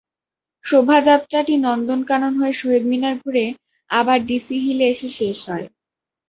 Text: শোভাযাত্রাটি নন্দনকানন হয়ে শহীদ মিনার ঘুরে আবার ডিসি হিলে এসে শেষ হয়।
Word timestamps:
শোভাযাত্রাটি 0.65 1.53
নন্দনকানন 1.65 2.33
হয়ে 2.39 2.53
শহীদ 2.53 2.83
মিনার 2.91 3.15
ঘুরে 3.23 3.45
আবার 3.89 4.17
ডিসি 4.25 4.57
হিলে 4.65 4.85
এসে 4.93 5.09
শেষ 5.19 5.37
হয়। 5.49 5.67